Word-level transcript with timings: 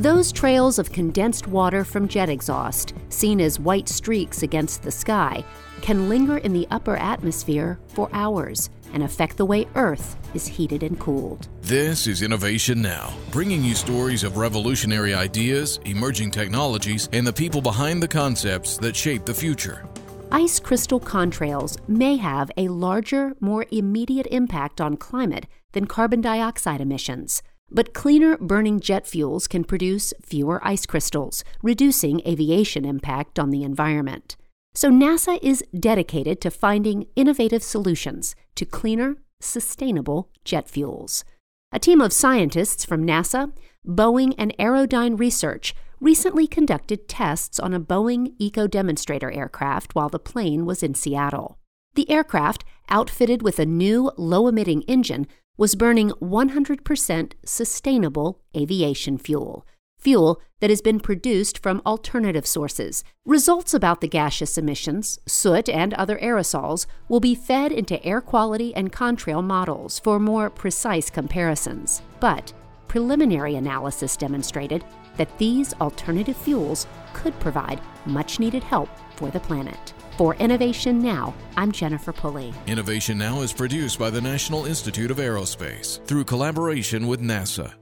Those 0.00 0.32
trails 0.32 0.78
of 0.78 0.92
condensed 0.92 1.46
water 1.46 1.84
from 1.84 2.08
jet 2.08 2.30
exhaust, 2.30 2.94
seen 3.10 3.38
as 3.38 3.60
white 3.60 3.86
streaks 3.86 4.42
against 4.42 4.82
the 4.82 4.90
sky, 4.90 5.44
can 5.82 6.08
linger 6.08 6.38
in 6.38 6.54
the 6.54 6.66
upper 6.70 6.96
atmosphere 6.96 7.78
for 7.88 8.08
hours 8.14 8.70
and 8.94 9.02
affect 9.02 9.36
the 9.36 9.44
way 9.44 9.66
Earth 9.74 10.16
is 10.32 10.46
heated 10.46 10.82
and 10.84 10.98
cooled. 10.98 11.48
This 11.60 12.06
is 12.06 12.22
Innovation 12.22 12.80
Now, 12.80 13.12
bringing 13.30 13.62
you 13.62 13.74
stories 13.74 14.24
of 14.24 14.38
revolutionary 14.38 15.12
ideas, 15.12 15.78
emerging 15.84 16.30
technologies, 16.30 17.10
and 17.12 17.26
the 17.26 17.32
people 17.34 17.60
behind 17.60 18.02
the 18.02 18.08
concepts 18.08 18.78
that 18.78 18.96
shape 18.96 19.26
the 19.26 19.34
future. 19.34 19.84
Ice 20.32 20.58
crystal 20.58 20.98
contrails 20.98 21.76
may 21.86 22.16
have 22.16 22.50
a 22.56 22.68
larger, 22.68 23.34
more 23.38 23.66
immediate 23.70 24.28
impact 24.30 24.80
on 24.80 24.96
climate 24.96 25.44
than 25.72 25.86
carbon 25.86 26.22
dioxide 26.22 26.80
emissions. 26.80 27.42
But 27.70 27.94
cleaner 27.94 28.36
burning 28.36 28.80
jet 28.80 29.06
fuels 29.06 29.46
can 29.46 29.64
produce 29.64 30.12
fewer 30.20 30.60
ice 30.66 30.86
crystals, 30.86 31.44
reducing 31.62 32.20
aviation 32.26 32.84
impact 32.84 33.38
on 33.38 33.50
the 33.50 33.62
environment. 33.62 34.36
So 34.74 34.90
NASA 34.90 35.38
is 35.42 35.64
dedicated 35.78 36.40
to 36.40 36.50
finding 36.50 37.06
innovative 37.16 37.62
solutions 37.62 38.34
to 38.56 38.64
cleaner, 38.64 39.16
sustainable 39.40 40.30
jet 40.44 40.68
fuels. 40.68 41.24
A 41.72 41.78
team 41.78 42.00
of 42.00 42.12
scientists 42.12 42.84
from 42.84 43.06
NASA, 43.06 43.52
Boeing, 43.86 44.34
and 44.36 44.56
Aerodyne 44.58 45.18
Research 45.18 45.74
recently 46.00 46.46
conducted 46.46 47.08
tests 47.08 47.60
on 47.60 47.72
a 47.72 47.80
Boeing 47.80 48.34
Eco 48.38 48.66
Demonstrator 48.66 49.30
aircraft 49.30 49.94
while 49.94 50.08
the 50.08 50.18
plane 50.18 50.66
was 50.66 50.82
in 50.82 50.94
Seattle. 50.94 51.58
The 51.94 52.10
aircraft, 52.10 52.64
outfitted 52.88 53.42
with 53.42 53.58
a 53.58 53.66
new 53.66 54.10
low 54.16 54.48
emitting 54.48 54.82
engine, 54.82 55.26
was 55.60 55.74
burning 55.74 56.08
100% 56.22 57.32
sustainable 57.44 58.40
aviation 58.56 59.18
fuel, 59.18 59.66
fuel 59.98 60.40
that 60.60 60.70
has 60.70 60.80
been 60.80 60.98
produced 60.98 61.58
from 61.58 61.82
alternative 61.84 62.46
sources. 62.46 63.04
Results 63.26 63.74
about 63.74 64.00
the 64.00 64.08
gaseous 64.08 64.56
emissions, 64.56 65.18
soot, 65.26 65.68
and 65.68 65.92
other 65.92 66.16
aerosols 66.20 66.86
will 67.10 67.20
be 67.20 67.34
fed 67.34 67.72
into 67.72 68.02
air 68.02 68.22
quality 68.22 68.74
and 68.74 68.90
contrail 68.90 69.44
models 69.44 69.98
for 69.98 70.18
more 70.18 70.48
precise 70.48 71.10
comparisons. 71.10 72.00
But 72.20 72.54
preliminary 72.88 73.56
analysis 73.56 74.16
demonstrated 74.16 74.82
that 75.18 75.36
these 75.36 75.74
alternative 75.74 76.38
fuels 76.38 76.86
could 77.12 77.38
provide 77.38 77.82
much 78.06 78.40
needed 78.40 78.64
help 78.64 78.88
for 79.14 79.28
the 79.28 79.40
planet. 79.40 79.92
For 80.16 80.34
Innovation 80.34 80.98
Now, 81.00 81.34
I'm 81.56 81.72
Jennifer 81.72 82.12
Pulley. 82.12 82.52
Innovation 82.66 83.18
Now 83.18 83.40
is 83.40 83.52
produced 83.52 83.98
by 83.98 84.10
the 84.10 84.20
National 84.20 84.66
Institute 84.66 85.10
of 85.10 85.16
Aerospace 85.16 86.04
through 86.06 86.24
collaboration 86.24 87.06
with 87.06 87.20
NASA. 87.20 87.72